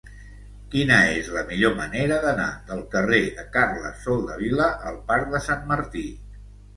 [0.75, 5.63] Quina és la millor manera d'anar del carrer de Carles Soldevila al parc de Sant
[5.73, 6.07] Martí?